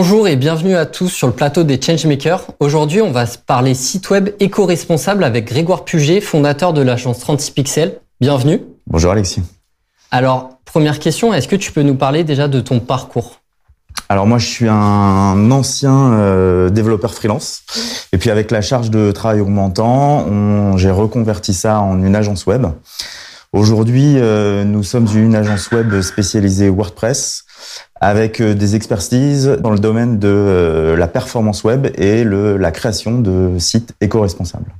[0.00, 2.44] Bonjour et bienvenue à tous sur le plateau des Changemakers.
[2.60, 7.98] Aujourd'hui, on va parler site web éco-responsable avec Grégoire Puget, fondateur de l'agence 36 Pixels.
[8.20, 8.62] Bienvenue.
[8.86, 9.42] Bonjour Alexis.
[10.12, 13.40] Alors, première question, est-ce que tu peux nous parler déjà de ton parcours?
[14.08, 17.64] Alors moi, je suis un ancien euh, développeur freelance.
[18.12, 22.68] Et puis avec la charge de travail augmentant, j'ai reconverti ça en une agence web.
[23.52, 27.46] Aujourd'hui, euh, nous sommes une agence web spécialisée WordPress
[28.00, 33.20] avec euh, des expertises dans le domaine de la performance web et le, la création
[33.20, 34.72] de sites éco-responsables.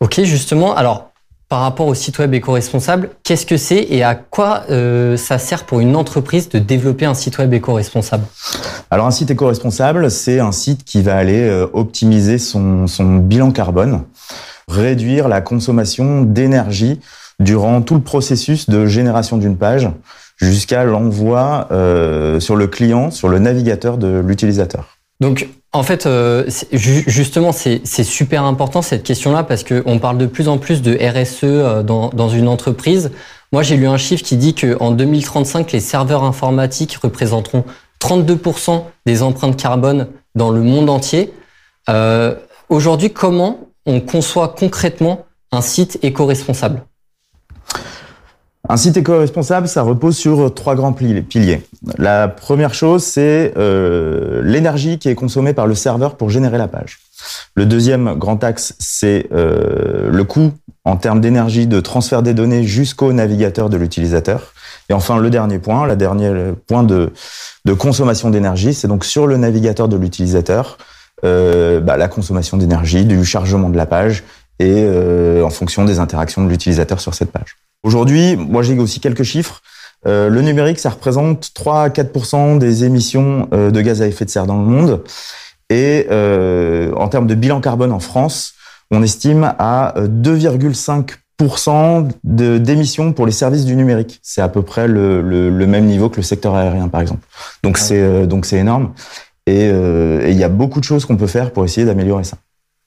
[0.00, 0.74] Ok, justement.
[0.74, 1.10] Alors,
[1.48, 5.66] par rapport au site web éco-responsable, qu'est-ce que c'est et à quoi euh, ça sert
[5.66, 8.24] pour une entreprise de développer un site web éco-responsable?
[8.90, 13.52] Alors un site éco-responsable, c'est un site qui va aller euh, optimiser son, son bilan
[13.52, 14.02] carbone,
[14.68, 17.00] réduire la consommation d'énergie
[17.40, 19.88] durant tout le processus de génération d'une page
[20.36, 24.98] jusqu'à l'envoi euh, sur le client, sur le navigateur de l'utilisateur.
[25.20, 30.48] Donc, en fait, euh, justement, c'est super important cette question-là parce qu'on parle de plus
[30.48, 33.10] en plus de RSE euh, dans, une entreprise.
[33.52, 37.64] Moi, j'ai lu un chiffre qui dit qu'en 2035, les serveurs informatiques représenteront
[38.00, 41.32] 32% des empreintes carbone dans le monde entier.
[42.68, 46.82] Aujourd'hui, comment on conçoit concrètement un site éco-responsable?
[48.66, 51.62] Un site éco-responsable, ça repose sur trois grands piliers.
[51.98, 56.66] La première chose, c'est euh, l'énergie qui est consommée par le serveur pour générer la
[56.66, 57.00] page.
[57.54, 60.52] Le deuxième grand axe, c'est euh, le coût
[60.84, 64.54] en termes d'énergie de transfert des données jusqu'au navigateur de l'utilisateur.
[64.88, 67.12] Et enfin, le dernier point, la dernière point de,
[67.66, 70.78] de consommation d'énergie, c'est donc sur le navigateur de l'utilisateur,
[71.24, 74.24] euh, bah, la consommation d'énergie, du chargement de la page
[74.58, 74.86] et
[75.42, 77.56] en fonction des interactions de l'utilisateur sur cette page.
[77.84, 79.62] Aujourd'hui, moi j'ai aussi quelques chiffres.
[80.06, 84.24] Euh, le numérique, ça représente 3 à 4% des émissions euh, de gaz à effet
[84.24, 85.04] de serre dans le monde.
[85.70, 88.54] Et euh, en termes de bilan carbone en France,
[88.90, 94.20] on estime à 2,5% d'émissions pour les services du numérique.
[94.22, 97.26] C'est à peu près le, le, même niveau que le secteur aérien, par exemple.
[97.62, 98.92] Donc ah c'est donc c'est énorme.
[99.46, 102.36] Et il y a beaucoup de choses qu'on peut faire pour essayer d'améliorer ça.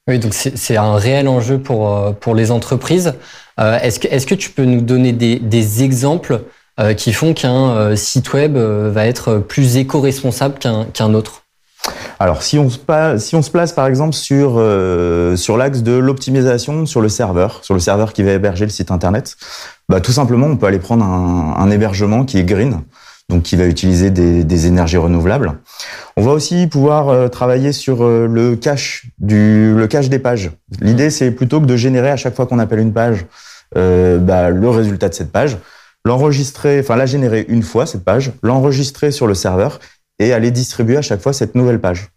[0.08, 3.14] Oui, donc c'est un réel enjeu pour pour les entreprises.
[3.60, 6.42] Euh, est-ce que, est que tu peux nous donner des, des exemples
[6.80, 11.44] euh, qui font qu'un euh, site web va être plus éco-responsable qu'un autre?
[12.20, 12.80] Alors, si on, se
[13.18, 14.62] si on se place par exemple sur,
[15.38, 18.92] sur l'axe de l'optimisation sur le serveur, sur le serveur qui va héberger le site
[18.92, 19.38] internet,
[19.88, 22.82] bah, tout simplement, on peut aller prendre un, un hébergement qui est green,
[23.30, 25.60] donc qui va utiliser des, énergies renouvelables.
[26.18, 30.50] On va aussi pouvoir travailler sur le cache du le cache des pages.
[30.82, 33.26] L'idée, c'est plutôt que de générer à chaque fois qu'on appelle une page
[33.76, 35.58] euh, bah, le résultat de cette page,
[36.06, 39.80] l'enregistrer, enfin la générer une fois cette page, l'enregistrer sur le serveur
[40.20, 42.08] et aller distribuer à chaque fois cette nouvelle page.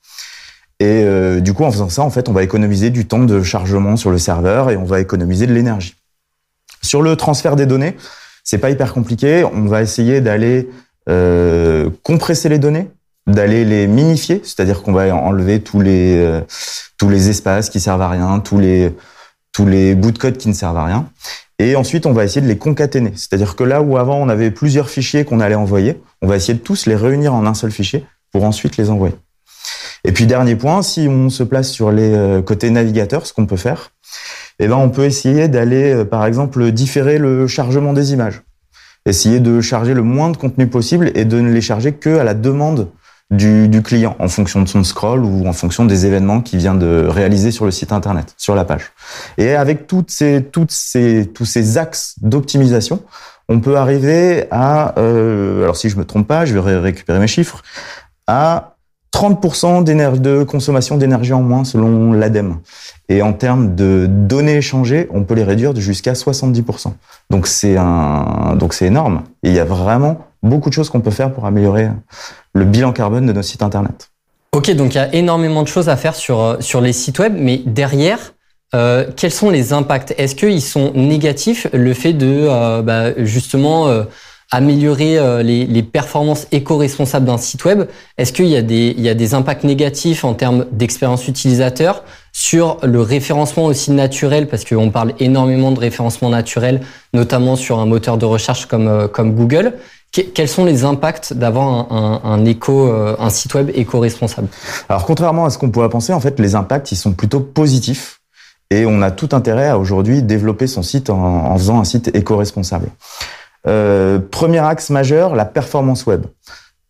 [0.79, 3.43] Et euh, du coup, en faisant ça, en fait, on va économiser du temps de
[3.43, 5.97] chargement sur le serveur et on va économiser de l'énergie.
[6.83, 7.97] Sur le transfert des données,
[8.45, 9.45] c'est pas hyper compliqué.
[9.45, 10.71] On va essayer d'aller
[11.09, 12.89] euh, compresser les données,
[13.27, 16.41] d'aller les minifier, c'est-à-dire qu'on va enlever tous les euh,
[16.99, 18.95] tous les espaces qui servent à rien, tous les
[19.53, 21.09] tous les bouts de code qui ne servent à rien.
[21.59, 23.13] Et ensuite, on va essayer de les concaténer.
[23.17, 26.55] C'est-à-dire que là où avant on avait plusieurs fichiers qu'on allait envoyer, on va essayer
[26.55, 29.15] de tous les réunir en un seul fichier pour ensuite les envoyer.
[30.05, 33.45] Et puis dernier point, si on se place sur les euh, côtés navigateurs, ce qu'on
[33.45, 33.91] peut faire,
[34.59, 38.43] eh ben on peut essayer d'aller, euh, par exemple, différer le chargement des images.
[39.07, 42.25] Essayer de charger le moins de contenu possible et de ne les charger que à
[42.25, 42.89] la demande
[43.31, 46.75] du, du, client en fonction de son scroll ou en fonction des événements qu'il vient
[46.75, 48.93] de réaliser sur le site internet, sur la page.
[49.39, 53.03] Et avec toutes ces, toutes ces, tous ces axes d'optimisation,
[53.49, 57.27] on peut arriver à, euh, alors si je me trompe pas, je vais récupérer mes
[57.27, 57.63] chiffres,
[58.27, 58.77] à
[59.13, 59.83] 30%
[60.21, 62.59] de consommation d'énergie en moins selon l'ADEME.
[63.09, 66.93] Et en termes de données échangées, on peut les réduire jusqu'à 70%.
[67.31, 69.25] Donc c'est un, donc c'est énorme.
[69.43, 71.91] Et il y a vraiment beaucoup de choses qu'on peut faire pour améliorer
[72.55, 74.11] le bilan carbone de nos sites internet.
[74.53, 77.21] Ok, donc il y a énormément de choses à faire sur, euh, sur les sites
[77.21, 78.35] web, mais derrière,
[78.75, 80.13] euh, quels sont les impacts?
[80.19, 83.89] Est-ce qu'ils sont négatifs, le fait de euh, bah, justement
[84.53, 87.85] améliorer les, les, performances éco-responsables d'un site web?
[88.19, 92.03] Est-ce qu'il y, a des, il y a des impacts négatifs en termes d'expérience utilisateur
[92.33, 94.49] sur le référencement aussi naturel?
[94.49, 96.81] Parce qu'on parle énormément de référencement naturel,
[97.15, 99.75] notamment sur un moteur de recherche comme, comme Google
[100.11, 104.49] quels sont les impacts d'avoir un, un, euh, site web éco-responsable?
[104.89, 108.21] Alors, contrairement à ce qu'on pourrait penser, en fait, les impacts, ils sont plutôt positifs.
[108.71, 112.89] Et on a tout intérêt à aujourd'hui développer son site en, faisant un site éco-responsable.
[113.67, 116.27] Euh, premier axe majeur, la performance web.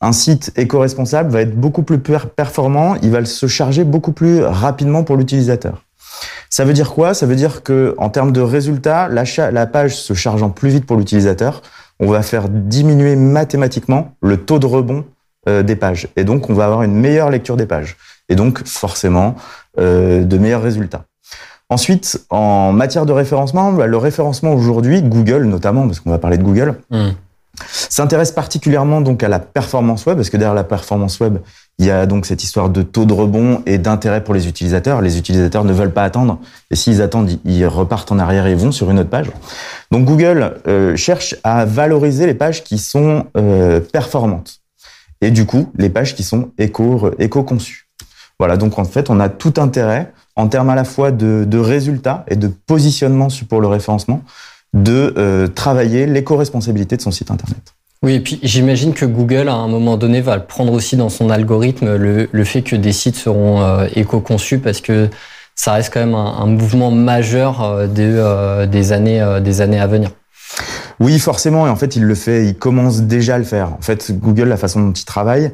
[0.01, 5.05] un site éco-responsable va être beaucoup plus performant, il va se charger beaucoup plus rapidement
[5.05, 5.83] pour l'utilisateur.
[6.49, 7.15] Ça veut dire quoi?
[7.15, 10.97] Ça veut dire que en termes de résultats, la page se chargeant plus vite pour
[10.97, 11.63] l'utilisateur,
[12.01, 15.05] on va faire diminuer mathématiquement le taux de rebond
[15.49, 16.09] euh, des pages.
[16.17, 17.97] Et donc, on va avoir une meilleure lecture des pages.
[18.29, 19.37] Et donc, forcément,
[19.79, 21.05] euh, de meilleurs résultats.
[21.69, 26.37] Ensuite, en matière de référencement, bah, le référencement aujourd'hui, Google notamment, parce qu'on va parler
[26.37, 27.11] de Google, mmh.
[27.69, 31.39] S'intéresse particulièrement donc à la performance web, parce que derrière la performance web,
[31.79, 35.01] il y a donc cette histoire de taux de rebond et d'intérêt pour les utilisateurs.
[35.01, 36.39] Les utilisateurs ne veulent pas attendre.
[36.71, 39.31] Et s'ils attendent, ils repartent en arrière et vont sur une autre page.
[39.91, 44.61] Donc Google euh, cherche à valoriser les pages qui sont euh, performantes.
[45.23, 47.89] Et du coup, les pages qui sont éco, éco-conçues.
[48.39, 51.59] Voilà, donc en fait, on a tout intérêt, en termes à la fois de, de
[51.59, 54.23] résultats et de positionnement pour le référencement,
[54.75, 57.75] de euh, travailler l'éco-responsabilité de son site Internet.
[58.03, 61.29] Oui, et puis j'imagine que Google, à un moment donné, va prendre aussi dans son
[61.29, 65.11] algorithme le, fait que des sites seront euh, éco-conçus parce que
[65.55, 70.11] ça reste quand même un, mouvement majeur euh, euh, des, années, des années à venir.
[70.99, 73.75] Oui, forcément, et en fait, il le fait, il commence déjà à le faire.
[73.75, 75.53] En fait, Google, la façon dont il travaille,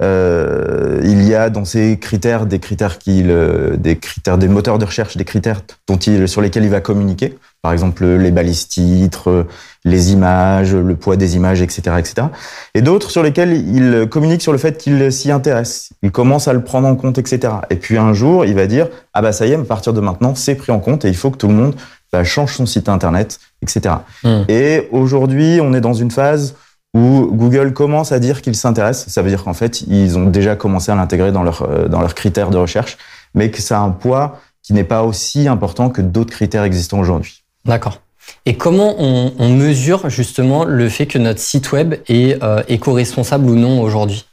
[0.00, 3.34] il y a dans ses critères des critères qu'il,
[3.76, 7.36] des critères des moteurs de recherche, des critères dont il, sur lesquels il va communiquer.
[7.62, 9.46] Par exemple, les balises titres,
[9.84, 12.28] les images, le poids des images, etc., etc.
[12.74, 15.90] Et d'autres sur lesquels il communique sur le fait qu'il s'y intéresse.
[16.02, 17.52] Il commence à le prendre en compte, etc.
[17.68, 20.00] Et puis un jour, il va dire ah bah ça y est, à partir de
[20.00, 21.74] maintenant, c'est pris en compte et il faut que tout le monde
[22.12, 23.94] bah, change son site internet, etc.
[24.24, 24.42] Hmm.
[24.48, 26.54] Et aujourd'hui, on est dans une phase
[26.94, 29.06] où Google commence à dire qu'il s'intéresse.
[29.08, 32.00] Ça veut dire qu'en fait, ils ont déjà commencé à l'intégrer dans leur euh, dans
[32.00, 32.98] leurs critères de recherche,
[33.34, 36.98] mais que ça a un poids qui n'est pas aussi important que d'autres critères existants
[36.98, 37.44] aujourd'hui.
[37.64, 38.00] D'accord.
[38.46, 43.48] Et comment on, on, mesure justement le fait que notre site web est euh, éco-responsable
[43.48, 44.26] ou non aujourd'hui?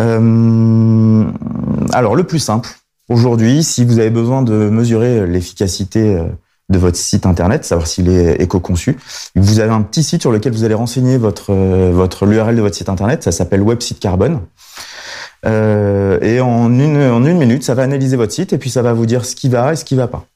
[0.00, 1.24] Euh,
[1.92, 2.70] Alors le plus simple,
[3.08, 6.22] aujourd'hui, si vous avez besoin de mesurer l'efficacité
[6.72, 8.96] de votre site internet, savoir s'il est éco-conçu,
[9.36, 12.74] vous avez un petit site sur lequel vous allez renseigner votre, votre l'URL de votre
[12.74, 14.40] site internet, ça s'appelle Website Carbone.
[15.44, 18.82] Euh, et en une, en une minute, ça va analyser votre site et puis ça
[18.82, 20.26] va vous dire ce qui va et ce qui va pas.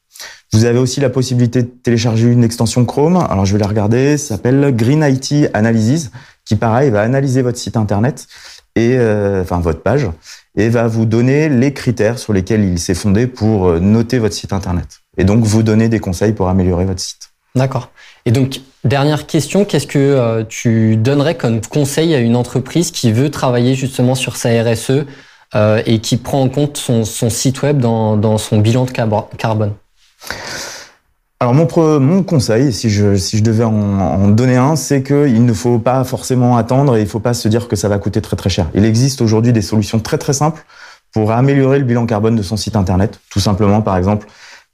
[0.53, 3.17] Vous avez aussi la possibilité de télécharger une extension Chrome.
[3.17, 4.17] Alors je vais la regarder.
[4.17, 6.11] Ça s'appelle Green IT Analysis,
[6.45, 8.27] qui pareil va analyser votre site internet
[8.75, 10.09] et euh, enfin votre page
[10.57, 14.35] et va vous donner les critères sur lesquels il s'est fondé pour euh, noter votre
[14.35, 17.31] site internet et donc vous donner des conseils pour améliorer votre site.
[17.55, 17.91] D'accord.
[18.27, 23.13] Et donc dernière question, qu'est-ce que euh, tu donnerais comme conseil à une entreprise qui
[23.13, 25.05] veut travailler justement sur sa RSE
[25.87, 29.73] et qui prend en compte son, site web dans, dans son bilan de carbone?
[31.39, 31.69] Alors mon,
[32.01, 36.03] mon conseil, si je, si je devais en, donner un, c'est qu'il ne faut pas
[36.03, 38.49] forcément attendre et il ne faut pas se dire que ça va coûter très très
[38.49, 38.71] cher.
[38.75, 40.65] Il existe aujourd'hui des solutions très très simples
[41.13, 43.21] pour améliorer le bilan carbone de son site internet.
[43.31, 44.27] Tout simplement, par exemple,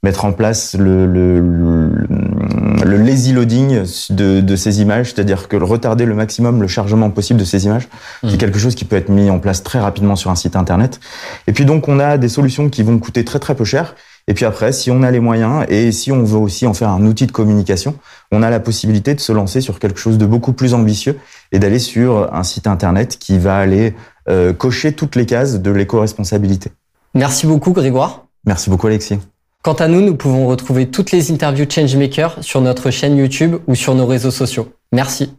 [0.03, 6.05] mettre en place le, le, le, lazy loading de, de ces images, c'est-à-dire que retarder
[6.05, 7.87] le maximum le chargement possible de ces images.
[8.21, 8.37] C'est mmh.
[8.37, 10.99] quelque chose qui peut être mis en place très rapidement sur un site internet.
[11.47, 13.95] Et puis donc on a des solutions qui vont coûter très très peu cher
[14.27, 16.89] et puis après, si on a les moyens et si on veut aussi en faire
[16.89, 17.95] un outil de communication,
[18.31, 21.19] on a la possibilité de se lancer sur quelque chose de beaucoup plus ambitieux
[21.51, 23.95] et d'aller sur un site internet qui va aller
[24.29, 26.71] euh, cocher toutes les cases de l'éco-responsabilité.
[27.13, 28.25] Merci beaucoup Grégoire.
[28.45, 29.19] Merci beaucoup Alexis.
[29.63, 33.75] Quant à nous, nous pouvons retrouver toutes les interviews Changemaker sur notre chaîne YouTube ou
[33.75, 34.73] sur nos réseaux sociaux.
[34.91, 35.31] Merci.